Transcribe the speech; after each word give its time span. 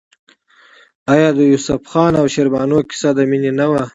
آیا 1.13 1.29
د 1.37 1.39
یوسف 1.51 1.81
خان 1.91 2.13
او 2.19 2.25
شیربانو 2.33 2.77
کیسه 2.89 3.09
د 3.17 3.19
مینې 3.29 3.51
نه 3.59 3.65
ده؟ 3.73 3.83